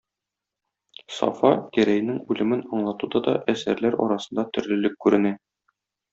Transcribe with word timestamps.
Сафа 1.17 1.51
Гәрәйнең 1.77 2.17
үлемен 2.37 2.63
аңлатуда 2.79 3.21
да 3.29 3.35
әсәрләр 3.55 3.99
арасында 4.07 4.49
төрлелек 4.59 4.99
күренә. 5.07 5.37